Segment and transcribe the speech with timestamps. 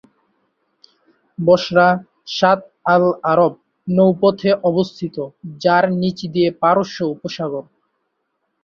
[1.39, 1.87] বসরা
[2.29, 3.53] Shatt al Arab
[3.87, 5.15] নৌপথে অবস্থিত,
[5.63, 7.63] যার নিচ দিয়ে পারস্য উপসাগর।